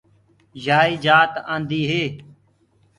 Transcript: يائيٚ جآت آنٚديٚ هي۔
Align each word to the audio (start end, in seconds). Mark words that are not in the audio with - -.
يائيٚ 0.65 1.01
جآت 1.05 1.33
آنٚديٚ 1.53 1.83
هي۔ 1.91 2.03